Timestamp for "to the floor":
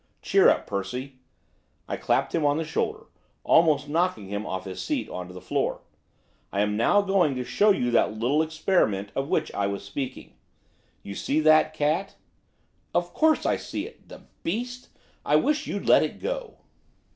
5.27-5.81